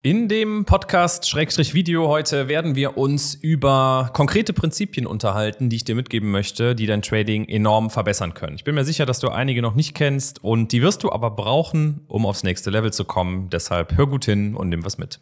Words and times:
In 0.00 0.28
dem 0.28 0.64
Podcast-Video 0.64 2.06
heute 2.06 2.46
werden 2.46 2.76
wir 2.76 2.96
uns 2.96 3.34
über 3.34 4.10
konkrete 4.12 4.52
Prinzipien 4.52 5.08
unterhalten, 5.08 5.70
die 5.70 5.74
ich 5.74 5.82
dir 5.82 5.96
mitgeben 5.96 6.30
möchte, 6.30 6.76
die 6.76 6.86
dein 6.86 7.02
Trading 7.02 7.48
enorm 7.48 7.90
verbessern 7.90 8.32
können. 8.32 8.54
Ich 8.54 8.62
bin 8.62 8.76
mir 8.76 8.84
sicher, 8.84 9.06
dass 9.06 9.18
du 9.18 9.28
einige 9.28 9.60
noch 9.60 9.74
nicht 9.74 9.96
kennst 9.96 10.44
und 10.44 10.70
die 10.70 10.82
wirst 10.82 11.02
du 11.02 11.10
aber 11.10 11.32
brauchen, 11.32 12.02
um 12.06 12.26
aufs 12.26 12.44
nächste 12.44 12.70
Level 12.70 12.92
zu 12.92 13.04
kommen. 13.04 13.50
Deshalb 13.50 13.96
hör 13.96 14.06
gut 14.06 14.24
hin 14.24 14.54
und 14.54 14.68
nimm 14.68 14.84
was 14.84 14.98
mit. 14.98 15.18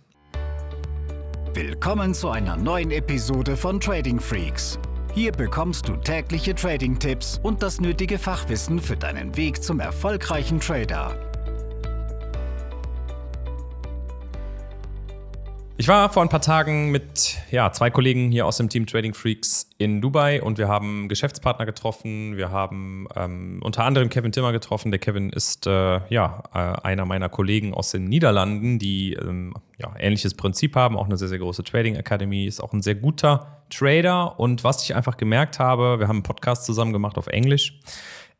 Willkommen 1.54 2.12
zu 2.12 2.28
einer 2.28 2.58
neuen 2.58 2.90
Episode 2.90 3.56
von 3.56 3.80
Trading 3.80 4.20
Freaks. 4.20 4.78
Hier 5.14 5.32
bekommst 5.32 5.88
du 5.88 5.96
tägliche 5.96 6.54
Trading-Tipps 6.54 7.40
und 7.42 7.62
das 7.62 7.80
nötige 7.80 8.18
Fachwissen 8.18 8.78
für 8.78 8.98
deinen 8.98 9.34
Weg 9.38 9.62
zum 9.62 9.80
erfolgreichen 9.80 10.60
Trader. 10.60 11.25
Ich 15.78 15.88
war 15.88 16.10
vor 16.10 16.22
ein 16.22 16.30
paar 16.30 16.40
Tagen 16.40 16.90
mit 16.90 17.36
ja, 17.50 17.70
zwei 17.70 17.90
Kollegen 17.90 18.30
hier 18.30 18.46
aus 18.46 18.56
dem 18.56 18.70
Team 18.70 18.86
Trading 18.86 19.12
Freaks 19.12 19.68
in 19.76 20.00
Dubai 20.00 20.42
und 20.42 20.56
wir 20.56 20.68
haben 20.68 21.06
Geschäftspartner 21.06 21.66
getroffen. 21.66 22.38
Wir 22.38 22.50
haben 22.50 23.06
ähm, 23.14 23.60
unter 23.62 23.84
anderem 23.84 24.08
Kevin 24.08 24.32
Timmer 24.32 24.52
getroffen. 24.52 24.90
Der 24.90 24.98
Kevin 24.98 25.28
ist 25.28 25.66
äh, 25.66 26.00
ja, 26.08 26.44
äh, 26.54 26.58
einer 26.82 27.04
meiner 27.04 27.28
Kollegen 27.28 27.74
aus 27.74 27.90
den 27.90 28.04
Niederlanden, 28.04 28.78
die 28.78 29.12
ähm, 29.12 29.52
ja, 29.76 29.92
ähnliches 29.98 30.32
Prinzip 30.32 30.76
haben, 30.76 30.96
auch 30.96 31.04
eine 31.04 31.18
sehr, 31.18 31.28
sehr 31.28 31.40
große 31.40 31.62
Trading 31.62 31.96
Academy, 31.96 32.46
ist 32.46 32.60
auch 32.60 32.72
ein 32.72 32.80
sehr 32.80 32.94
guter 32.94 33.62
Trader. 33.68 34.40
Und 34.40 34.64
was 34.64 34.82
ich 34.82 34.94
einfach 34.94 35.18
gemerkt 35.18 35.58
habe, 35.58 35.98
wir 35.98 36.08
haben 36.08 36.16
einen 36.16 36.22
Podcast 36.22 36.64
zusammen 36.64 36.94
gemacht 36.94 37.18
auf 37.18 37.26
Englisch 37.26 37.78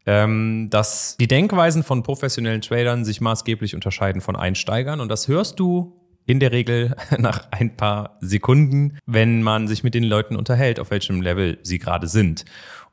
ähm, 0.07 0.69
dass 0.71 1.17
die 1.19 1.27
Denkweisen 1.27 1.83
von 1.83 2.05
professionellen 2.05 2.61
Tradern 2.61 3.05
sich 3.05 3.21
maßgeblich 3.21 3.75
unterscheiden 3.75 4.21
von 4.21 4.37
Einsteigern. 4.37 5.01
Und 5.01 5.09
das 5.09 5.27
hörst 5.27 5.59
du 5.59 6.01
in 6.27 6.41
der 6.41 6.53
Regel 6.53 6.95
nach 7.19 7.49
ein 7.53 7.77
paar 7.77 8.19
Sekunden, 8.21 8.99
wenn 9.07 9.43
man 9.43 9.69
sich 9.69 9.83
mit 9.83 9.95
den 9.95 10.05
Leuten 10.05 10.37
unterhält, 10.37 10.81
auf 10.81 10.91
welchem 10.91 11.23
Level 11.23 11.59
sie 11.63 11.79
gerade 11.79 12.09
sind. 12.09 12.45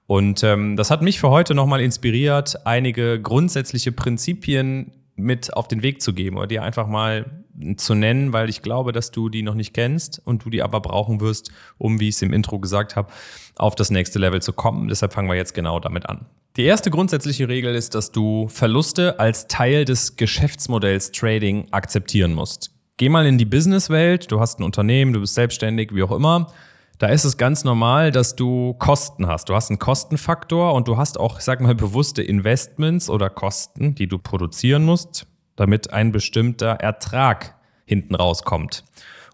Und 0.06 0.44
ähm, 0.44 0.76
das 0.76 0.92
hat 0.92 1.02
mich 1.02 1.20
für 1.20 1.30
heute 1.30 1.56
nochmal 1.56 1.82
inspiriert, 1.82 2.66
einige 2.66 3.22
grundsätzliche 3.22 3.92
Prinzipien 3.92 4.92
mit 5.16 5.54
auf 5.54 5.68
den 5.68 5.82
Weg 5.84 6.02
zu 6.02 6.14
geben 6.14 6.38
oder 6.38 6.48
dir 6.48 6.64
einfach 6.64 6.88
mal 6.88 7.44
zu 7.78 7.94
nennen, 7.94 8.34
weil 8.34 8.50
ich 8.50 8.62
glaube, 8.62 8.92
dass 8.92 9.12
du 9.12 9.30
die 9.30 9.44
noch 9.44 9.54
nicht 9.54 9.74
kennst 9.74 10.22
und 10.26 10.44
du 10.44 10.50
die 10.50 10.64
aber 10.64 10.82
brauchen 10.82 11.22
wirst, 11.22 11.52
um, 11.78 12.00
wie 12.00 12.10
ich 12.10 12.16
es 12.16 12.22
im 12.22 12.34
Intro 12.34 12.60
gesagt 12.60 12.96
habe, 12.96 13.12
auf 13.56 13.76
das 13.76 13.92
nächste 13.92 14.20
Level 14.20 14.42
zu 14.42 14.54
kommen. 14.54 14.88
Deshalb 14.88 15.14
fangen 15.14 15.30
wir 15.30 15.36
jetzt 15.36 15.54
genau 15.54 15.80
damit 15.80 16.08
an. 16.10 16.26
Die 16.58 16.64
erste 16.64 16.90
grundsätzliche 16.92 17.48
Regel 17.48 17.76
ist, 17.76 17.96
dass 17.96 18.12
du 18.12 18.48
Verluste 18.48 19.20
als 19.20 19.48
Teil 19.48 19.86
des 19.86 20.16
Geschäftsmodells 20.16 21.12
Trading 21.12 21.68
akzeptieren 21.72 22.34
musst. 22.34 22.73
Geh 22.98 23.10
mal 23.10 23.26
in 23.26 23.40
die 23.40 23.46
Businesswelt, 23.46 24.32
du 24.32 24.40
hast 24.40 24.60
ein 24.60 24.64
Unternehmen, 24.64 25.14
du 25.14 25.22
bist 25.22 25.34
selbstständig, 25.34 25.96
wie 25.96 26.04
auch 26.04 26.12
immer. 26.12 26.54
Da 27.00 27.08
ist 27.08 27.24
es 27.26 27.38
ganz 27.38 27.64
normal, 27.64 28.12
dass 28.12 28.36
du 28.36 28.76
Kosten 28.76 29.26
hast. 29.26 29.50
Du 29.50 29.56
hast 29.56 29.70
einen 29.72 29.80
Kostenfaktor 29.80 30.74
und 30.74 30.88
du 30.88 30.96
hast 30.96 31.20
auch, 31.20 31.40
sag 31.40 31.60
mal, 31.60 31.74
bewusste 31.74 32.22
Investments 32.22 33.10
oder 33.10 33.32
Kosten, 33.32 33.96
die 33.96 34.08
du 34.08 34.20
produzieren 34.20 34.86
musst, 34.86 35.26
damit 35.56 35.92
ein 35.92 36.12
bestimmter 36.12 36.74
Ertrag 36.74 37.56
hinten 37.86 38.14
rauskommt. 38.14 38.84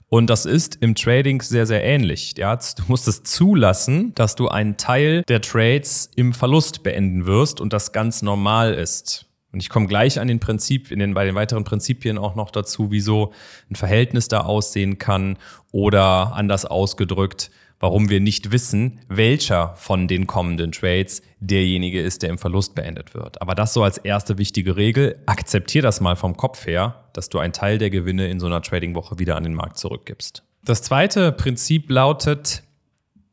Und 0.08 0.30
das 0.30 0.46
ist 0.46 0.78
im 0.78 0.96
Trading 0.96 1.42
sehr, 1.42 1.68
sehr 1.68 1.84
ähnlich. 1.84 2.34
Ja, 2.38 2.56
du 2.56 2.84
musst 2.88 3.08
es 3.08 3.24
zulassen, 3.24 4.16
dass 4.16 4.36
du 4.36 4.48
einen 4.48 4.78
Teil 4.78 5.24
der 5.28 5.42
Trades 5.42 6.10
im 6.16 6.34
Verlust 6.34 6.82
beenden 6.82 7.28
wirst 7.28 7.62
und 7.62 7.74
das 7.74 7.92
ganz 7.92 8.22
normal 8.22 8.74
ist. 8.74 9.29
Und 9.52 9.62
ich 9.62 9.70
komme 9.70 9.88
gleich 9.88 10.20
an 10.20 10.28
den 10.28 10.40
Prinzip, 10.40 10.92
in 10.92 11.00
den, 11.00 11.14
bei 11.14 11.26
den 11.26 11.36
weiteren 11.36 11.64
Prinzipien 11.64 12.18
auch 12.18 12.36
noch 12.36 12.52
dazu, 12.52 12.92
wieso 12.92 13.34
ein 13.70 13.76
Verhältnis 13.76 14.28
da 14.28 14.42
aussehen 14.42 14.98
kann 15.00 15.38
oder 15.72 16.34
anders 16.36 16.66
ausgedrückt, 16.66 17.50
warum 17.80 18.10
wir 18.10 18.20
nicht 18.20 18.52
wissen, 18.52 19.00
welcher 19.08 19.74
von 19.76 20.08
den 20.08 20.28
kommenden 20.28 20.72
Trades 20.72 21.22
derjenige 21.40 22.02
ist, 22.02 22.22
der 22.22 22.30
im 22.30 22.38
Verlust 22.38 22.76
beendet 22.76 23.14
wird. 23.14 23.42
Aber 23.42 23.56
das 23.56 23.74
so 23.74 23.84
als 23.84 23.98
erste 23.98 24.38
wichtige 24.38 24.76
Regel. 24.76 25.22
Akzeptier 25.26 25.82
das 25.82 26.02
mal 26.02 26.16
vom 26.16 26.36
Kopf 26.36 26.68
her, 26.68 27.06
dass 27.14 27.30
du 27.30 27.40
einen 27.40 27.54
Teil 27.54 27.78
der 27.78 27.90
Gewinne 27.90 28.28
in 28.28 28.40
so 28.40 28.46
einer 28.46 28.62
Trading-Woche 28.62 29.18
wieder 29.18 29.36
an 29.36 29.44
den 29.44 29.54
Markt 29.54 29.78
zurückgibst. 29.78 30.44
Das 30.66 30.82
zweite 30.82 31.32
Prinzip 31.32 31.90
lautet, 31.90 32.64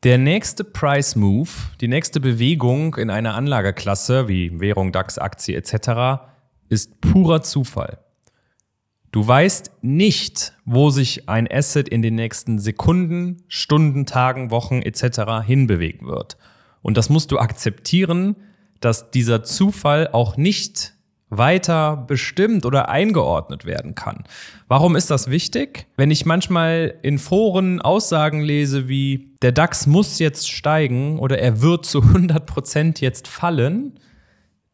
der 0.06 0.18
nächste 0.18 0.62
Price 0.62 1.16
Move, 1.16 1.50
die 1.80 1.88
nächste 1.88 2.20
Bewegung 2.20 2.94
in 2.94 3.10
einer 3.10 3.34
Anlageklasse 3.34 4.28
wie 4.28 4.60
Währung, 4.60 4.92
DAX, 4.92 5.18
Aktie 5.18 5.56
etc. 5.56 6.22
ist 6.68 7.00
purer 7.00 7.42
Zufall. 7.42 7.98
Du 9.10 9.26
weißt 9.26 9.72
nicht, 9.82 10.52
wo 10.64 10.90
sich 10.90 11.28
ein 11.28 11.50
Asset 11.50 11.88
in 11.88 12.02
den 12.02 12.14
nächsten 12.14 12.60
Sekunden, 12.60 13.42
Stunden, 13.48 14.06
Tagen, 14.06 14.52
Wochen 14.52 14.80
etc. 14.80 15.44
hinbewegen 15.44 16.06
wird. 16.06 16.36
Und 16.82 16.96
das 16.96 17.10
musst 17.10 17.32
du 17.32 17.40
akzeptieren, 17.40 18.36
dass 18.78 19.10
dieser 19.10 19.42
Zufall 19.42 20.06
auch 20.12 20.36
nicht 20.36 20.94
weiter 21.28 21.96
bestimmt 22.06 22.64
oder 22.64 22.88
eingeordnet 22.88 23.64
werden 23.64 23.94
kann. 23.94 24.24
Warum 24.68 24.94
ist 24.94 25.10
das 25.10 25.28
wichtig? 25.28 25.86
Wenn 25.96 26.10
ich 26.10 26.24
manchmal 26.24 26.94
in 27.02 27.18
Foren 27.18 27.80
Aussagen 27.80 28.42
lese 28.42 28.88
wie 28.88 29.32
der 29.42 29.52
DAX 29.52 29.86
muss 29.86 30.18
jetzt 30.18 30.50
steigen 30.50 31.18
oder 31.18 31.38
er 31.38 31.60
wird 31.60 31.84
zu 31.84 32.02
100 32.02 32.46
Prozent 32.46 33.00
jetzt 33.00 33.26
fallen, 33.26 33.98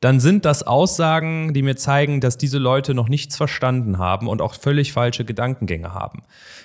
dann 0.02 0.18
sind 0.18 0.44
das 0.44 0.64
Aussagen, 0.64 1.54
die 1.54 1.62
mir 1.62 1.76
zeigen, 1.76 2.20
dass 2.20 2.36
diese 2.36 2.58
Leute 2.58 2.92
noch 2.92 3.08
nichts 3.08 3.36
verstanden 3.36 3.98
haben 3.98 4.26
und 4.26 4.42
auch 4.42 4.54
völlig 4.54 4.92
falsche 4.92 5.24
Gedankengänge 5.24 5.94
haben. 5.94 6.22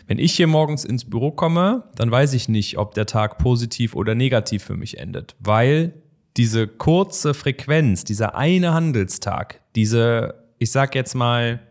Wenn 0.08 0.18
ich 0.18 0.34
hier 0.34 0.48
morgens 0.48 0.84
ins 0.84 1.08
Büro 1.08 1.31
komme, 1.31 1.84
dann 1.96 2.09
weiß 2.09 2.34
ich 2.34 2.50
nicht, 2.50 2.80
ob 2.80 2.96
der 2.96 3.06
Tag 3.06 3.38
positiv 3.38 3.96
oder 3.96 4.16
negativ 4.16 4.64
für 4.64 4.75
mich 4.75 4.98
endet, 4.98 5.36
weil 5.40 5.94
diese 6.36 6.68
kurze 6.68 7.36
Frequenz, 7.36 8.04
dieser 8.04 8.36
eine 8.36 8.74
Handelstag, 8.74 9.62
diese, 9.78 10.34
ich 10.58 10.72
sag 10.72 10.96
jetzt 10.96 11.14
mal, 11.14 11.62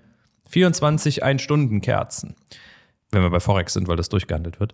24 0.49 1.25
Ein-Stunden-Kerzen, 1.25 2.37
wenn 3.11 3.23
wir 3.23 3.31
bei 3.31 3.41
Forex 3.41 3.75
sind, 3.75 3.89
weil 3.89 3.97
das 3.97 4.09
durchgehandelt 4.09 4.61
wird, 4.61 4.73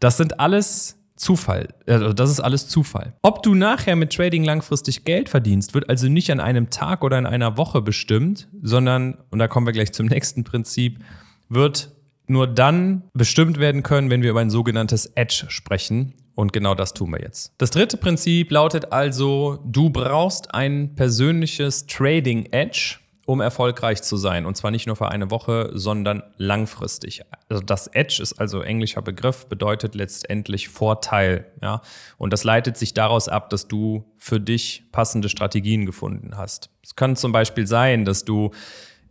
das 0.00 0.16
sind 0.16 0.40
alles 0.40 0.96
Zufall. 1.16 1.74
Also 1.86 2.12
das 2.12 2.30
ist 2.30 2.38
alles 2.38 2.68
Zufall. 2.68 3.14
Ob 3.22 3.42
du 3.42 3.54
nachher 3.54 3.96
mit 3.96 4.12
Trading 4.12 4.44
langfristig 4.44 5.04
Geld 5.04 5.28
verdienst, 5.28 5.74
wird 5.74 5.88
also 5.90 6.08
nicht 6.08 6.30
an 6.30 6.38
einem 6.38 6.70
Tag 6.70 7.02
oder 7.02 7.18
in 7.18 7.26
einer 7.26 7.56
Woche 7.56 7.82
bestimmt, 7.82 8.48
sondern, 8.62 9.18
und 9.30 9.40
da 9.40 9.48
kommen 9.48 9.66
wir 9.66 9.72
gleich 9.72 9.92
zum 9.92 10.06
nächsten 10.06 10.44
Prinzip, 10.44 11.00
wird 11.48 11.90
nur 12.28 12.46
dann 12.46 13.02
bestimmt 13.14 13.58
werden 13.58 13.82
können, 13.82 14.10
wenn 14.10 14.22
wir 14.22 14.30
über 14.30 14.40
ein 14.40 14.50
sogenanntes 14.50 15.06
Edge 15.16 15.46
sprechen. 15.48 16.14
Und 16.38 16.52
genau 16.52 16.76
das 16.76 16.94
tun 16.94 17.10
wir 17.10 17.20
jetzt. 17.20 17.52
Das 17.58 17.70
dritte 17.70 17.96
Prinzip 17.96 18.52
lautet 18.52 18.92
also, 18.92 19.58
du 19.64 19.90
brauchst 19.90 20.54
ein 20.54 20.94
persönliches 20.94 21.88
Trading 21.88 22.46
Edge, 22.52 22.98
um 23.26 23.40
erfolgreich 23.40 24.02
zu 24.02 24.16
sein. 24.16 24.46
Und 24.46 24.56
zwar 24.56 24.70
nicht 24.70 24.86
nur 24.86 24.94
für 24.94 25.08
eine 25.08 25.32
Woche, 25.32 25.70
sondern 25.72 26.22
langfristig. 26.36 27.22
Also 27.48 27.60
das 27.60 27.88
Edge 27.88 28.22
ist 28.22 28.34
also 28.34 28.60
englischer 28.60 29.02
Begriff, 29.02 29.46
bedeutet 29.46 29.96
letztendlich 29.96 30.68
Vorteil. 30.68 31.46
Ja? 31.60 31.82
Und 32.18 32.32
das 32.32 32.44
leitet 32.44 32.76
sich 32.76 32.94
daraus 32.94 33.28
ab, 33.28 33.50
dass 33.50 33.66
du 33.66 34.04
für 34.16 34.38
dich 34.38 34.84
passende 34.92 35.28
Strategien 35.28 35.86
gefunden 35.86 36.36
hast. 36.36 36.70
Es 36.84 36.94
kann 36.94 37.16
zum 37.16 37.32
Beispiel 37.32 37.66
sein, 37.66 38.04
dass 38.04 38.24
du 38.24 38.52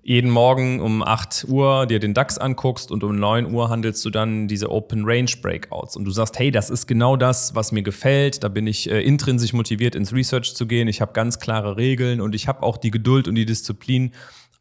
jeden 0.07 0.31
Morgen 0.31 0.79
um 0.79 1.03
8 1.03 1.47
Uhr 1.49 1.85
dir 1.85 1.99
den 1.99 2.13
DAX 2.13 2.37
anguckst 2.37 2.91
und 2.91 3.03
um 3.03 3.19
9 3.19 3.53
Uhr 3.53 3.67
handelst 3.67 4.05
du 4.05 4.09
dann 4.09 4.47
diese 4.47 4.71
Open 4.71 5.03
Range 5.03 5.29
Breakouts. 5.41 5.97
Und 5.97 6.05
du 6.05 6.11
sagst, 6.11 6.39
hey, 6.39 6.49
das 6.49 6.69
ist 6.69 6.87
genau 6.87 7.17
das, 7.17 7.55
was 7.55 7.73
mir 7.73 7.83
gefällt, 7.83 8.41
da 8.41 8.47
bin 8.47 8.67
ich 8.67 8.89
äh, 8.89 9.01
intrinsisch 9.01 9.51
motiviert 9.51 9.95
ins 9.95 10.13
Research 10.13 10.55
zu 10.55 10.65
gehen, 10.65 10.87
ich 10.87 11.01
habe 11.01 11.11
ganz 11.11 11.39
klare 11.39 11.75
Regeln 11.75 12.21
und 12.21 12.35
ich 12.35 12.47
habe 12.47 12.63
auch 12.63 12.77
die 12.77 12.89
Geduld 12.89 13.27
und 13.27 13.35
die 13.35 13.45
Disziplin, 13.45 14.13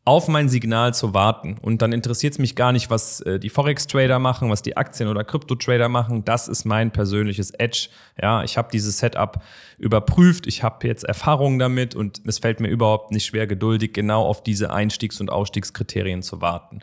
auf 0.06 0.28
mein 0.28 0.48
Signal 0.48 0.94
zu 0.94 1.14
warten. 1.14 1.56
Und 1.60 1.82
dann 1.82 1.92
interessiert 1.92 2.34
es 2.34 2.38
mich 2.38 2.54
gar 2.54 2.70
nicht, 2.70 2.90
was 2.90 3.20
äh, 3.22 3.40
die 3.40 3.50
Forex-Trader 3.50 4.20
machen, 4.20 4.48
was 4.50 4.62
die 4.62 4.76
Aktien- 4.76 5.08
oder 5.08 5.24
Krypto-Trader 5.24 5.88
machen. 5.88 6.24
Das 6.24 6.46
ist 6.46 6.64
mein 6.64 6.92
persönliches 6.92 7.50
Edge. 7.50 7.88
Ja, 8.22 8.44
ich 8.44 8.56
habe 8.56 8.68
dieses 8.72 8.98
Setup 8.98 9.42
überprüft, 9.78 10.46
ich 10.46 10.62
habe 10.62 10.86
jetzt 10.86 11.02
Erfahrungen 11.02 11.58
damit 11.58 11.96
und 11.96 12.22
es 12.24 12.38
fällt 12.38 12.60
mir 12.60 12.68
überhaupt 12.68 13.10
nicht 13.10 13.26
schwer, 13.26 13.48
geduldig 13.48 13.94
genau 13.94 14.24
auf 14.24 14.44
diese 14.44 14.72
Einstiegs- 14.72 15.20
und 15.20 15.28
Ausstiegskriterien 15.28 16.22
zu 16.22 16.40
warten. 16.40 16.82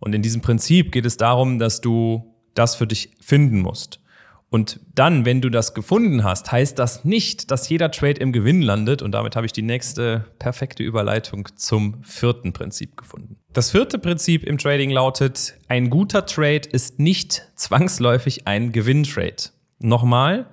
Und 0.00 0.12
in 0.12 0.22
diesem 0.22 0.42
Prinzip 0.42 0.90
geht 0.90 1.06
es 1.06 1.16
darum, 1.16 1.60
dass 1.60 1.80
du 1.80 2.34
das 2.54 2.74
für 2.74 2.88
dich 2.88 3.10
finden 3.20 3.60
musst. 3.60 4.00
Und 4.50 4.80
dann, 4.96 5.24
wenn 5.24 5.40
du 5.40 5.48
das 5.48 5.74
gefunden 5.74 6.24
hast, 6.24 6.50
heißt 6.50 6.76
das 6.76 7.04
nicht, 7.04 7.52
dass 7.52 7.68
jeder 7.68 7.92
Trade 7.92 8.20
im 8.20 8.32
Gewinn 8.32 8.62
landet. 8.62 9.00
Und 9.00 9.12
damit 9.12 9.36
habe 9.36 9.46
ich 9.46 9.52
die 9.52 9.62
nächste 9.62 10.26
perfekte 10.40 10.82
Überleitung 10.82 11.48
zum 11.54 12.02
vierten 12.02 12.52
Prinzip 12.52 12.96
gefunden. 12.96 13.36
Das 13.52 13.70
vierte 13.70 13.98
Prinzip 13.98 14.42
im 14.42 14.58
Trading 14.58 14.90
lautet, 14.90 15.54
ein 15.68 15.88
guter 15.88 16.26
Trade 16.26 16.68
ist 16.68 16.98
nicht 16.98 17.48
zwangsläufig 17.54 18.48
ein 18.48 18.72
Gewinntrade. 18.72 19.50
Nochmal, 19.78 20.46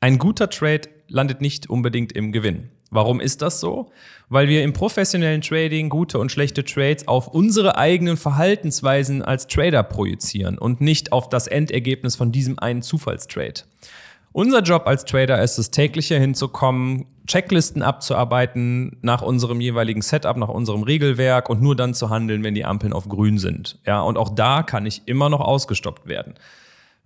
ein 0.00 0.18
guter 0.18 0.50
Trade 0.50 0.82
landet 1.08 1.40
nicht 1.40 1.70
unbedingt 1.70 2.12
im 2.12 2.30
Gewinn. 2.30 2.68
Warum 2.90 3.20
ist 3.20 3.42
das 3.42 3.60
so? 3.60 3.90
Weil 4.28 4.48
wir 4.48 4.62
im 4.62 4.72
professionellen 4.72 5.42
Trading 5.42 5.88
gute 5.88 6.18
und 6.18 6.32
schlechte 6.32 6.64
Trades 6.64 7.06
auf 7.08 7.28
unsere 7.28 7.76
eigenen 7.76 8.16
Verhaltensweisen 8.16 9.22
als 9.22 9.46
Trader 9.46 9.82
projizieren 9.82 10.58
und 10.58 10.80
nicht 10.80 11.12
auf 11.12 11.28
das 11.28 11.46
Endergebnis 11.46 12.16
von 12.16 12.32
diesem 12.32 12.58
einen 12.58 12.82
Zufallstrade. 12.82 13.62
Unser 14.32 14.60
Job 14.60 14.86
als 14.86 15.04
Trader 15.04 15.42
ist 15.42 15.58
es, 15.58 15.70
täglich 15.70 16.08
hinzukommen, 16.08 17.06
Checklisten 17.26 17.82
abzuarbeiten 17.82 18.96
nach 19.02 19.22
unserem 19.22 19.60
jeweiligen 19.60 20.02
Setup, 20.02 20.36
nach 20.36 20.48
unserem 20.48 20.82
Regelwerk 20.82 21.50
und 21.50 21.60
nur 21.60 21.76
dann 21.76 21.94
zu 21.94 22.08
handeln, 22.08 22.42
wenn 22.42 22.54
die 22.54 22.64
Ampeln 22.64 22.92
auf 22.92 23.08
grün 23.08 23.38
sind. 23.38 23.78
Ja, 23.86 24.00
und 24.00 24.16
auch 24.16 24.30
da 24.30 24.62
kann 24.62 24.86
ich 24.86 25.02
immer 25.06 25.28
noch 25.28 25.40
ausgestoppt 25.40 26.06
werden. 26.06 26.34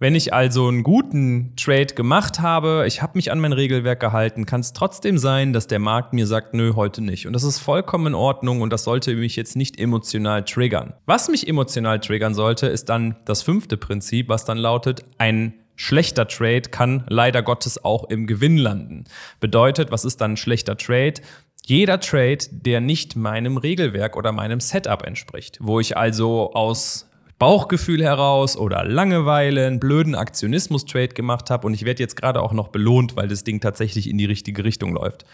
Wenn 0.02 0.16
ich 0.16 0.34
also 0.34 0.66
einen 0.66 0.82
guten 0.82 1.54
Trade 1.54 1.94
gemacht 1.94 2.40
habe, 2.40 2.86
ich 2.88 3.02
habe 3.02 3.12
mich 3.14 3.30
an 3.30 3.38
mein 3.38 3.52
Regelwerk 3.52 4.00
gehalten, 4.00 4.46
kann 4.46 4.58
es 4.60 4.72
trotzdem 4.72 5.16
sein, 5.16 5.52
dass 5.52 5.68
der 5.68 5.78
Markt 5.78 6.12
mir 6.12 6.26
sagt, 6.26 6.54
nö, 6.54 6.72
heute 6.74 7.00
nicht. 7.00 7.28
Und 7.28 7.34
das 7.34 7.44
ist 7.44 7.60
vollkommen 7.60 8.08
in 8.08 8.14
Ordnung 8.16 8.62
und 8.62 8.72
das 8.72 8.82
sollte 8.82 9.14
mich 9.14 9.36
jetzt 9.36 9.54
nicht 9.54 9.78
emotional 9.78 10.44
triggern. 10.44 10.94
Was 11.06 11.28
mich 11.28 11.46
emotional 11.46 12.00
triggern 12.00 12.34
sollte, 12.34 12.66
ist 12.66 12.88
dann 12.88 13.14
das 13.26 13.42
fünfte 13.42 13.76
Prinzip, 13.76 14.28
was 14.28 14.44
dann 14.44 14.58
lautet, 14.58 15.04
ein 15.18 15.54
schlechter 15.76 16.26
Trade 16.26 16.62
kann 16.62 17.04
leider 17.08 17.40
Gottes 17.44 17.84
auch 17.84 18.10
im 18.10 18.26
Gewinn 18.26 18.56
landen. 18.56 19.04
Bedeutet, 19.38 19.92
was 19.92 20.04
ist 20.04 20.20
dann 20.20 20.32
ein 20.32 20.36
schlechter 20.36 20.76
Trade? 20.76 21.22
Jeder 21.64 22.00
Trade, 22.00 22.38
der 22.50 22.80
nicht 22.80 23.14
meinem 23.14 23.56
Regelwerk 23.56 24.16
oder 24.16 24.32
meinem 24.32 24.58
Setup 24.58 25.04
entspricht, 25.06 25.58
wo 25.60 25.78
ich 25.78 25.96
also 25.96 26.54
aus 26.54 27.08
Bauchgefühl 27.42 28.04
heraus 28.04 28.56
oder 28.56 28.84
Langeweile 28.84 29.66
einen 29.66 29.80
blöden 29.80 30.14
Aktionismus-Trade 30.14 31.08
gemacht 31.08 31.50
habe 31.50 31.66
und 31.66 31.74
ich 31.74 31.84
werde 31.84 32.00
jetzt 32.00 32.14
gerade 32.14 32.40
auch 32.40 32.52
noch 32.52 32.68
belohnt, 32.68 33.16
weil 33.16 33.26
das 33.26 33.42
Ding 33.42 33.60
tatsächlich 33.60 34.08
in 34.08 34.16
die 34.16 34.26
richtige 34.26 34.62
Richtung 34.62 34.92
läuft. 34.92 35.24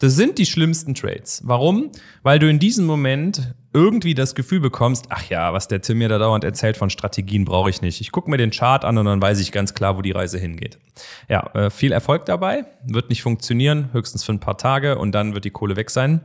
Das 0.00 0.16
sind 0.16 0.38
die 0.38 0.46
schlimmsten 0.46 0.96
Trades. 0.96 1.40
Warum? 1.44 1.92
Weil 2.24 2.40
du 2.40 2.50
in 2.50 2.58
diesem 2.58 2.84
Moment 2.84 3.54
irgendwie 3.72 4.14
das 4.14 4.34
Gefühl 4.34 4.58
bekommst, 4.58 5.06
ach 5.10 5.28
ja, 5.28 5.52
was 5.52 5.68
der 5.68 5.80
Tim 5.80 5.98
mir 5.98 6.08
da 6.08 6.18
dauernd 6.18 6.42
erzählt 6.42 6.76
von 6.76 6.90
Strategien 6.90 7.44
brauche 7.44 7.70
ich 7.70 7.80
nicht. 7.80 8.00
Ich 8.00 8.10
gucke 8.10 8.28
mir 8.28 8.38
den 8.38 8.50
Chart 8.50 8.84
an 8.84 8.98
und 8.98 9.04
dann 9.04 9.22
weiß 9.22 9.38
ich 9.38 9.52
ganz 9.52 9.72
klar, 9.72 9.96
wo 9.96 10.02
die 10.02 10.10
Reise 10.10 10.40
hingeht. 10.40 10.80
Ja, 11.28 11.48
äh, 11.54 11.70
viel 11.70 11.92
Erfolg 11.92 12.24
dabei, 12.24 12.64
wird 12.84 13.08
nicht 13.08 13.22
funktionieren, 13.22 13.90
höchstens 13.92 14.24
für 14.24 14.32
ein 14.32 14.40
paar 14.40 14.58
Tage 14.58 14.98
und 14.98 15.12
dann 15.12 15.34
wird 15.34 15.44
die 15.44 15.50
Kohle 15.50 15.76
weg 15.76 15.90
sein. 15.90 16.22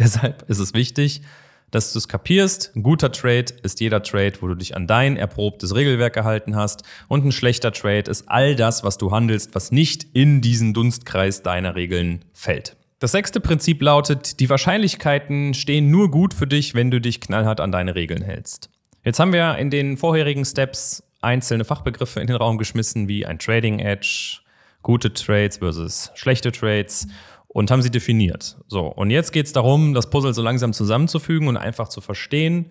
Deshalb 0.00 0.42
ist 0.50 0.58
es 0.58 0.74
wichtig, 0.74 1.22
dass 1.70 1.92
du 1.92 1.98
es 1.98 2.08
kapierst. 2.08 2.72
Ein 2.74 2.82
guter 2.82 3.12
Trade 3.12 3.46
ist 3.62 3.80
jeder 3.80 4.02
Trade, 4.02 4.34
wo 4.40 4.46
du 4.48 4.54
dich 4.54 4.76
an 4.76 4.86
dein 4.86 5.16
erprobtes 5.16 5.74
Regelwerk 5.74 6.14
gehalten 6.14 6.56
hast. 6.56 6.82
Und 7.08 7.24
ein 7.24 7.32
schlechter 7.32 7.72
Trade 7.72 8.10
ist 8.10 8.28
all 8.28 8.54
das, 8.56 8.84
was 8.84 8.98
du 8.98 9.10
handelst, 9.10 9.54
was 9.54 9.72
nicht 9.72 10.06
in 10.12 10.40
diesen 10.40 10.74
Dunstkreis 10.74 11.42
deiner 11.42 11.74
Regeln 11.74 12.24
fällt. 12.32 12.76
Das 12.98 13.12
sechste 13.12 13.40
Prinzip 13.40 13.82
lautet, 13.82 14.40
die 14.40 14.48
Wahrscheinlichkeiten 14.48 15.52
stehen 15.52 15.90
nur 15.90 16.10
gut 16.10 16.32
für 16.32 16.46
dich, 16.46 16.74
wenn 16.74 16.90
du 16.90 17.00
dich 17.00 17.20
knallhart 17.20 17.60
an 17.60 17.70
deine 17.70 17.94
Regeln 17.94 18.22
hältst. 18.22 18.70
Jetzt 19.04 19.20
haben 19.20 19.32
wir 19.32 19.58
in 19.58 19.70
den 19.70 19.98
vorherigen 19.98 20.44
Steps 20.44 21.02
einzelne 21.20 21.64
Fachbegriffe 21.64 22.20
in 22.20 22.26
den 22.26 22.36
Raum 22.36 22.56
geschmissen, 22.56 23.06
wie 23.06 23.26
ein 23.26 23.38
Trading 23.38 23.80
Edge, 23.80 24.38
gute 24.82 25.12
Trades 25.12 25.58
versus 25.58 26.10
schlechte 26.14 26.52
Trades 26.52 27.06
und 27.56 27.70
haben 27.70 27.80
sie 27.80 27.90
definiert. 27.90 28.58
So, 28.68 28.86
und 28.86 29.08
jetzt 29.08 29.32
geht 29.32 29.46
es 29.46 29.54
darum, 29.54 29.94
das 29.94 30.10
Puzzle 30.10 30.34
so 30.34 30.42
langsam 30.42 30.74
zusammenzufügen 30.74 31.48
und 31.48 31.56
einfach 31.56 31.88
zu 31.88 32.02
verstehen, 32.02 32.66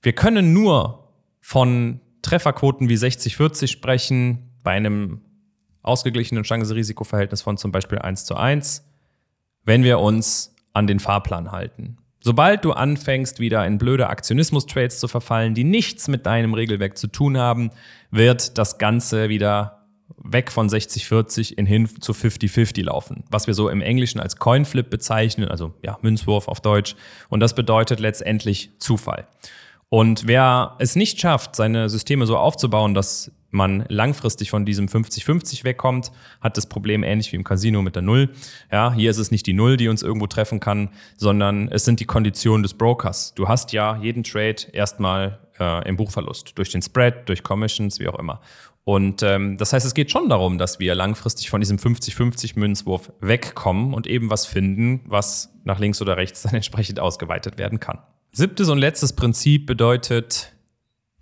wir 0.00 0.12
können 0.12 0.52
nur 0.52 1.12
von 1.40 1.98
Trefferquoten 2.22 2.88
wie 2.88 2.94
60-40 2.94 3.66
sprechen, 3.66 4.52
bei 4.62 4.70
einem 4.70 5.22
ausgeglichenen 5.82 6.44
Chance-Risiko-Verhältnis 6.44 7.42
von 7.42 7.56
zum 7.56 7.72
Beispiel 7.72 7.98
1 7.98 8.26
zu 8.26 8.36
1, 8.36 8.84
wenn 9.64 9.82
wir 9.82 9.98
uns 9.98 10.54
an 10.72 10.86
den 10.86 11.00
Fahrplan 11.00 11.50
halten. 11.50 11.96
Sobald 12.20 12.64
du 12.64 12.74
anfängst, 12.74 13.40
wieder 13.40 13.66
in 13.66 13.76
blöde 13.76 14.08
Aktionismus-Trades 14.08 15.00
zu 15.00 15.08
verfallen, 15.08 15.54
die 15.54 15.64
nichts 15.64 16.06
mit 16.06 16.26
deinem 16.26 16.54
Regelwerk 16.54 16.96
zu 16.96 17.08
tun 17.08 17.38
haben, 17.38 17.72
wird 18.12 18.56
das 18.56 18.78
Ganze 18.78 19.28
wieder 19.28 19.85
weg 20.16 20.50
von 20.52 20.68
60-40 20.68 21.54
in 21.54 21.66
hin 21.66 21.88
zu 22.00 22.12
50-50 22.12 22.84
laufen, 22.84 23.24
was 23.30 23.46
wir 23.46 23.54
so 23.54 23.68
im 23.68 23.80
Englischen 23.80 24.20
als 24.20 24.36
Coinflip 24.36 24.90
bezeichnen, 24.90 25.48
also 25.48 25.74
ja, 25.82 25.98
Münzwurf 26.02 26.48
auf 26.48 26.60
Deutsch. 26.60 26.96
Und 27.28 27.40
das 27.40 27.54
bedeutet 27.54 28.00
letztendlich 28.00 28.70
Zufall. 28.78 29.26
Und 29.88 30.26
wer 30.26 30.74
es 30.78 30.96
nicht 30.96 31.20
schafft, 31.20 31.54
seine 31.54 31.88
Systeme 31.88 32.26
so 32.26 32.36
aufzubauen, 32.36 32.94
dass 32.94 33.30
man 33.50 33.84
langfristig 33.88 34.50
von 34.50 34.66
diesem 34.66 34.86
50-50 34.86 35.64
wegkommt, 35.64 36.10
hat 36.40 36.56
das 36.56 36.66
Problem 36.66 37.02
ähnlich 37.02 37.32
wie 37.32 37.36
im 37.36 37.44
Casino 37.44 37.82
mit 37.82 37.94
der 37.94 38.02
Null. 38.02 38.30
Ja, 38.70 38.92
hier 38.92 39.10
ist 39.10 39.18
es 39.18 39.30
nicht 39.30 39.46
die 39.46 39.52
Null, 39.52 39.76
die 39.76 39.88
uns 39.88 40.02
irgendwo 40.02 40.26
treffen 40.26 40.60
kann, 40.60 40.90
sondern 41.16 41.68
es 41.68 41.84
sind 41.84 42.00
die 42.00 42.04
Konditionen 42.04 42.62
des 42.62 42.74
Brokers. 42.74 43.32
Du 43.34 43.48
hast 43.48 43.72
ja 43.72 43.96
jeden 44.02 44.24
Trade 44.24 44.56
erstmal 44.72 45.38
äh, 45.60 45.88
im 45.88 45.96
Buchverlust 45.96 46.56
durch 46.56 46.70
den 46.70 46.82
Spread, 46.82 47.28
durch 47.28 47.42
Commissions, 47.42 47.98
wie 48.00 48.08
auch 48.08 48.18
immer. 48.18 48.40
Und 48.84 49.22
ähm, 49.22 49.56
das 49.56 49.72
heißt, 49.72 49.84
es 49.84 49.94
geht 49.94 50.12
schon 50.12 50.28
darum, 50.28 50.58
dass 50.58 50.78
wir 50.78 50.94
langfristig 50.94 51.50
von 51.50 51.60
diesem 51.60 51.76
50-50 51.76 52.58
Münzwurf 52.58 53.12
wegkommen 53.20 53.94
und 53.94 54.06
eben 54.06 54.30
was 54.30 54.46
finden, 54.46 55.00
was 55.06 55.52
nach 55.64 55.80
links 55.80 56.00
oder 56.00 56.16
rechts 56.16 56.42
dann 56.44 56.54
entsprechend 56.54 57.00
ausgeweitet 57.00 57.58
werden 57.58 57.80
kann. 57.80 57.98
Siebtes 58.32 58.68
und 58.68 58.78
letztes 58.78 59.14
Prinzip 59.14 59.66
bedeutet, 59.66 60.52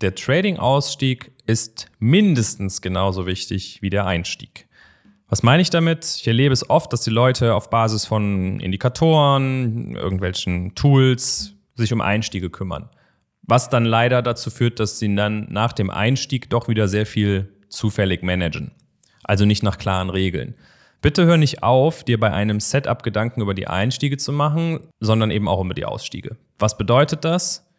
der 0.01 0.13
Trading-Ausstieg 0.13 1.31
ist 1.47 1.87
mindestens 1.99 2.81
genauso 2.81 3.25
wichtig 3.25 3.81
wie 3.81 3.89
der 3.89 4.05
Einstieg. 4.05 4.67
Was 5.27 5.41
meine 5.41 5.61
ich 5.61 5.69
damit? 5.69 6.05
Ich 6.05 6.27
erlebe 6.27 6.53
es 6.53 6.69
oft, 6.69 6.93
dass 6.93 7.01
die 7.01 7.09
Leute 7.09 7.55
auf 7.55 7.69
Basis 7.69 8.05
von 8.05 8.59
Indikatoren, 8.59 9.95
irgendwelchen 9.95 10.75
Tools 10.75 11.55
sich 11.73 11.91
um 11.91 12.01
Einstiege 12.01 12.49
kümmern. 12.49 12.89
Was 13.47 13.69
dann 13.69 13.85
leider 13.85 14.21
dazu 14.21 14.49
führt, 14.49 14.79
dass 14.79 14.99
sie 14.99 15.13
dann 15.15 15.47
nach 15.51 15.73
dem 15.73 15.89
Einstieg 15.89 16.49
doch 16.49 16.67
wieder 16.67 16.87
sehr 16.87 17.05
viel 17.05 17.53
zufällig 17.69 18.23
managen. 18.23 18.71
Also 19.23 19.45
nicht 19.45 19.63
nach 19.63 19.77
klaren 19.77 20.09
Regeln. 20.09 20.55
Bitte 21.01 21.25
hör 21.25 21.37
nicht 21.37 21.61
auf, 21.61 22.03
dir 22.03 22.19
bei 22.19 22.31
einem 22.31 22.59
Setup 22.59 23.03
Gedanken 23.03 23.41
über 23.41 23.53
die 23.53 23.67
Einstiege 23.67 24.17
zu 24.17 24.31
machen, 24.31 24.79
sondern 24.99 25.29
eben 25.29 25.47
auch 25.47 25.63
über 25.63 25.75
die 25.75 25.85
Ausstiege. 25.85 26.37
Was 26.57 26.77
bedeutet 26.77 27.23
das? 27.25 27.69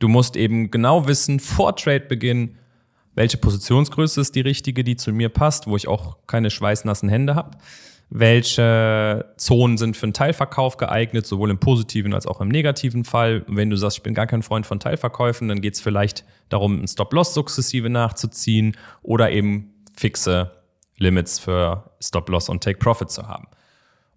Du 0.00 0.08
musst 0.08 0.36
eben 0.36 0.72
genau 0.72 1.06
wissen, 1.06 1.38
vor 1.38 1.76
Trade-Beginn, 1.76 2.56
welche 3.14 3.36
Positionsgröße 3.36 4.20
ist 4.20 4.34
die 4.34 4.40
richtige, 4.40 4.82
die 4.82 4.96
zu 4.96 5.12
mir 5.12 5.28
passt, 5.28 5.68
wo 5.68 5.76
ich 5.76 5.86
auch 5.86 6.16
keine 6.26 6.50
schweißnassen 6.50 7.08
Hände 7.08 7.36
habe. 7.36 7.56
Welche 8.14 9.24
Zonen 9.38 9.78
sind 9.78 9.96
für 9.96 10.02
einen 10.04 10.12
Teilverkauf 10.12 10.76
geeignet, 10.76 11.26
sowohl 11.26 11.48
im 11.48 11.58
positiven 11.58 12.12
als 12.12 12.26
auch 12.26 12.42
im 12.42 12.48
negativen 12.48 13.04
Fall. 13.04 13.42
Wenn 13.48 13.70
du 13.70 13.76
sagst, 13.76 13.96
ich 13.96 14.02
bin 14.02 14.12
gar 14.12 14.26
kein 14.26 14.42
Freund 14.42 14.66
von 14.66 14.78
Teilverkäufen, 14.78 15.48
dann 15.48 15.62
geht 15.62 15.74
es 15.74 15.80
vielleicht 15.80 16.26
darum, 16.50 16.76
einen 16.76 16.88
Stop-Loss 16.88 17.32
sukzessive 17.32 17.88
nachzuziehen 17.88 18.76
oder 19.00 19.30
eben 19.30 19.72
fixe 19.96 20.50
Limits 20.98 21.38
für 21.38 21.90
Stop-Loss 22.02 22.50
und 22.50 22.62
Take-Profit 22.62 23.10
zu 23.10 23.28
haben. 23.28 23.48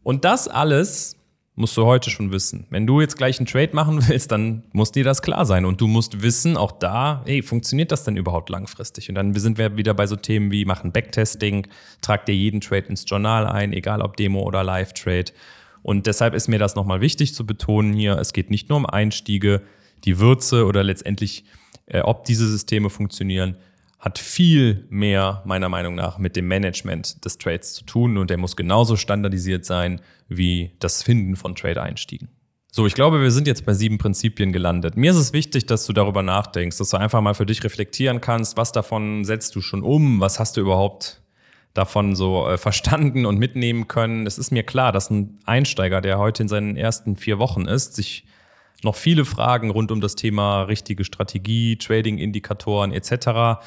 Und 0.04 0.26
das 0.26 0.50
alles 0.50 1.16
musst 1.56 1.78
du 1.78 1.86
heute 1.86 2.10
schon 2.10 2.32
wissen. 2.32 2.66
Wenn 2.70 2.86
du 2.86 3.00
jetzt 3.00 3.18
gleich 3.18 3.40
einen 3.40 3.48
Trade 3.48 3.74
machen 3.74 4.08
willst, 4.08 4.32
dann 4.32 4.64
muss 4.74 4.92
dir 4.92 5.04
das 5.04 5.22
klar 5.22 5.46
sein. 5.46 5.66
Und 5.66 5.80
du 5.80 5.88
musst 5.88 6.22
wissen, 6.22 6.58
auch 6.58 6.74
da, 6.74 7.24
hey, 7.26 7.42
funktioniert 7.42 7.92
das 7.92 8.04
denn 8.04 8.18
überhaupt 8.18 8.50
langfristig? 8.50 9.10
Und 9.10 9.16
dann 9.16 9.34
sind 9.34 9.58
wir 9.58 9.78
wieder 9.78 9.94
bei 9.94 10.08
so 10.08 10.16
Themen 10.16 10.52
wie 10.52 10.66
machen 10.66 10.92
Backtesting, 10.92 11.68
trag 12.02 12.26
dir 12.26 12.36
jeden 12.36 12.62
Trade 12.62 12.88
ins 12.88 13.06
Journal 13.08 13.48
ein, 13.48 13.74
egal 13.74 14.02
ob 14.02 14.18
Demo 14.18 14.42
oder 14.42 14.64
Live-Trade. 14.64 15.32
Und 15.82 16.08
deshalb 16.08 16.34
ist 16.34 16.48
mir 16.48 16.60
das 16.60 16.76
nochmal 16.76 17.00
wichtig 17.00 17.34
zu 17.34 17.46
betonen 17.46 17.94
hier, 17.94 18.18
es 18.18 18.34
geht 18.34 18.50
nicht 18.50 18.70
nur 18.70 18.78
um 18.78 18.86
Einstiege, 18.86 19.62
die 20.04 20.20
Würze 20.20 20.66
oder 20.66 20.84
letztendlich, 20.84 21.46
äh, 21.86 22.02
ob 22.02 22.26
diese 22.26 22.48
Systeme 22.48 22.90
funktionieren, 22.90 23.56
hat 24.00 24.20
viel 24.20 24.86
mehr, 24.90 25.42
meiner 25.46 25.70
Meinung 25.70 25.96
nach, 25.96 26.18
mit 26.18 26.36
dem 26.36 26.48
Management 26.48 27.24
des 27.26 27.38
Trades 27.38 27.74
zu 27.74 27.86
tun 27.86 28.18
und 28.18 28.30
der 28.30 28.38
muss 28.38 28.56
genauso 28.56 28.96
standardisiert 28.96 29.66
sein 29.66 30.02
wie 30.28 30.72
das 30.80 31.04
Finden 31.04 31.36
von 31.36 31.56
Trade-Einstiegen. 31.56 32.30
So, 32.72 32.86
ich 32.86 32.94
glaube, 32.94 33.22
wir 33.22 33.32
sind 33.32 33.48
jetzt 33.48 33.66
bei 33.66 33.74
sieben 33.74 33.98
Prinzipien 33.98 34.52
gelandet. 34.52 34.98
Mir 34.98 35.12
ist 35.12 35.18
es 35.18 35.32
wichtig, 35.32 35.66
dass 35.66 35.86
du 35.86 35.94
darüber 35.94 36.22
nachdenkst, 36.24 36.78
dass 36.78 36.90
du 36.90 36.98
einfach 36.98 37.22
mal 37.22 37.34
für 37.34 37.46
dich 37.46 37.64
reflektieren 37.64 38.20
kannst, 38.20 38.58
was 38.58 38.74
davon 38.74 39.24
setzt 39.24 39.56
du 39.56 39.62
schon 39.62 39.82
um, 39.82 40.20
was 40.20 40.40
hast 40.40 40.58
du 40.58 40.62
überhaupt 40.62 41.22
davon 41.74 42.16
so 42.16 42.50
äh, 42.50 42.58
verstanden 42.58 43.26
und 43.26 43.38
mitnehmen 43.38 43.88
können. 43.88 44.28
Es 44.28 44.38
ist 44.38 44.52
mir 44.52 44.64
klar, 44.64 44.92
dass 44.92 45.10
ein 45.10 45.40
Einsteiger, 45.46 46.02
der 46.02 46.18
heute 46.18 46.44
in 46.44 46.50
seinen 46.50 46.76
ersten 46.76 47.16
vier 47.16 47.40
Wochen 47.40 47.66
ist, 47.66 47.96
sich 47.96 48.26
noch 48.84 48.96
viele 48.96 49.26
Fragen 49.26 49.70
rund 49.70 49.92
um 49.92 50.02
das 50.02 50.16
Thema 50.16 50.64
richtige 50.64 51.04
Strategie, 51.04 51.78
Trading-Indikatoren 51.78 52.92
etc. 52.92 53.62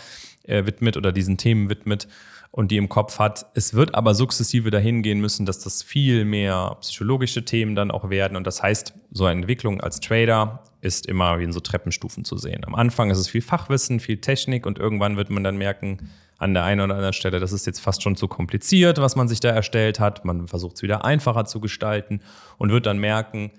Äh, 0.45 0.67
widmet 0.67 0.97
oder 0.97 1.12
diesen 1.12 1.37
Themen 1.37 1.69
widmet 1.69 2.09
und 2.50 2.71
die 2.71 2.77
im 2.77 2.88
Kopf 2.88 3.19
hat. 3.19 3.47
Es 3.55 3.75
wird 3.75 3.95
aber 3.95 4.15
sukzessive 4.15 4.71
dahin 4.71 5.03
gehen 5.03 5.21
müssen, 5.21 5.47
dass 5.47 5.59
das 5.59 5.83
viel 5.83 6.25
mehr 6.25 6.77
psychologische 6.81 7.45
Themen 7.45 7.75
dann 7.75 7.91
auch 7.91 8.11
werden. 8.11 8.37
Und 8.37 8.47
das 8.47 8.62
heißt, 8.62 8.95
so 9.11 9.27
eine 9.27 9.41
Entwicklung 9.41 9.81
als 9.81 10.00
Trader 10.00 10.62
ist 10.81 11.07
immer 11.07 11.38
wie 11.38 11.45
in 11.45 11.53
so 11.53 11.61
Treppenstufen 11.61 12.25
zu 12.25 12.37
sehen. 12.37 12.65
Am 12.65 12.75
Anfang 12.75 13.11
ist 13.11 13.19
es 13.19 13.29
viel 13.29 13.43
Fachwissen, 13.43 14.00
viel 14.00 14.21
Technik 14.21 14.65
und 14.65 14.79
irgendwann 14.79 15.17
wird 15.17 15.31
man 15.31 15.45
dann 15.45 15.57
merken, 15.57 16.11
an 16.38 16.55
der 16.55 16.62
einen 16.62 16.81
oder 16.81 16.95
anderen 16.95 17.12
Stelle, 17.12 17.41
das 17.41 17.53
ist 17.53 17.67
jetzt 17.67 17.81
fast 17.81 18.03
schon 18.03 18.15
zu 18.15 18.29
kompliziert, 18.29 18.99
was 18.99 19.17
man 19.17 19.27
sich 19.27 19.41
da 19.41 19.50
erstellt 19.50 19.99
hat. 19.99 20.25
Man 20.25 20.47
versucht 20.47 20.77
es 20.77 20.83
wieder 20.83 21.05
einfacher 21.05 21.45
zu 21.45 21.61
gestalten 21.61 22.21
und 22.59 22.71
wird 22.71 22.87
dann 22.87 22.99
merken, 22.99 23.50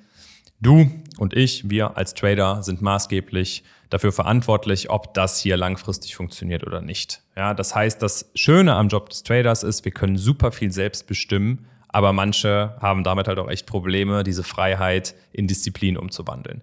du 0.61 0.91
und 1.17 1.33
ich, 1.35 1.69
wir 1.69 1.97
als 1.97 2.13
Trader 2.13 2.63
sind 2.63 2.81
maßgeblich 2.81 3.63
dafür 3.89 4.11
verantwortlich, 4.11 4.89
ob 4.89 5.13
das 5.13 5.39
hier 5.39 5.57
langfristig 5.57 6.15
funktioniert 6.15 6.65
oder 6.65 6.81
nicht. 6.81 7.21
Ja, 7.35 7.53
das 7.53 7.75
heißt, 7.75 8.01
das 8.01 8.31
Schöne 8.35 8.75
am 8.75 8.87
Job 8.87 9.09
des 9.09 9.23
Traders 9.23 9.63
ist, 9.63 9.85
wir 9.85 9.91
können 9.91 10.17
super 10.17 10.51
viel 10.51 10.71
selbst 10.71 11.07
bestimmen, 11.07 11.65
aber 11.87 12.13
manche 12.13 12.75
haben 12.79 13.03
damit 13.03 13.27
halt 13.27 13.39
auch 13.39 13.49
echt 13.49 13.65
Probleme, 13.65 14.23
diese 14.23 14.43
Freiheit 14.43 15.15
in 15.31 15.47
Disziplin 15.47 15.97
umzuwandeln. 15.97 16.61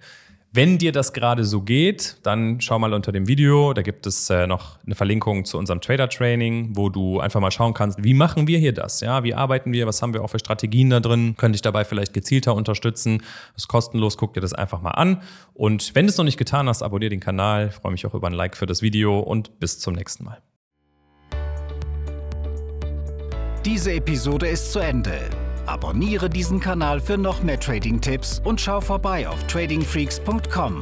Wenn 0.52 0.78
dir 0.78 0.92
das 0.92 1.12
gerade 1.12 1.44
so 1.44 1.60
geht, 1.60 2.16
dann 2.22 2.60
schau 2.60 2.78
mal 2.78 2.94
unter 2.94 3.12
dem 3.12 3.28
Video. 3.28 3.74
Da 3.74 3.82
gibt 3.82 4.06
es 4.06 4.30
äh, 4.30 4.46
noch 4.46 4.78
eine 4.86 4.94
Verlinkung 4.94 5.44
zu 5.44 5.58
unserem 5.58 5.80
Trader-Training, 5.82 6.70
wo 6.74 6.88
du 6.88 7.20
einfach 7.20 7.40
mal 7.40 7.50
schauen 7.50 7.74
kannst, 7.74 8.02
wie 8.02 8.14
machen 8.14 8.46
wir 8.46 8.58
hier 8.58 8.72
das? 8.72 9.00
Ja, 9.00 9.22
wie 9.22 9.34
arbeiten 9.34 9.72
wir? 9.72 9.86
Was 9.86 10.00
haben 10.00 10.14
wir 10.14 10.24
auch 10.24 10.30
für 10.30 10.38
Strategien 10.38 10.88
da 10.88 11.00
drin? 11.00 11.34
Könnte 11.36 11.56
ich 11.56 11.62
dabei 11.62 11.84
vielleicht 11.84 12.14
gezielter 12.14 12.54
unterstützen? 12.54 13.18
Das 13.54 13.64
ist 13.64 13.68
kostenlos. 13.68 14.16
Guck 14.16 14.32
dir 14.34 14.40
das 14.40 14.54
einfach 14.54 14.80
mal 14.80 14.92
an. 14.92 15.20
Und 15.52 15.94
wenn 15.94 16.06
du 16.06 16.10
es 16.10 16.16
noch 16.16 16.24
nicht 16.24 16.38
getan 16.38 16.68
hast, 16.68 16.82
abonniere 16.82 17.10
den 17.10 17.20
Kanal. 17.20 17.68
Ich 17.68 17.74
freue 17.74 17.92
mich 17.92 18.06
auch 18.06 18.14
über 18.14 18.28
ein 18.28 18.32
Like 18.32 18.56
für 18.56 18.66
das 18.66 18.80
Video 18.80 19.20
und 19.20 19.60
bis 19.60 19.78
zum 19.78 19.94
nächsten 19.94 20.24
Mal. 20.24 20.40
Diese 23.66 23.92
Episode 23.92 24.46
ist 24.46 24.72
zu 24.72 24.78
Ende. 24.78 25.18
Abonniere 25.66 26.30
diesen 26.30 26.60
Kanal 26.60 27.00
für 27.00 27.18
noch 27.18 27.42
mehr 27.42 27.58
Trading-Tipps 27.58 28.40
und 28.44 28.60
schau 28.60 28.80
vorbei 28.80 29.28
auf 29.28 29.42
tradingfreaks.com. 29.48 30.78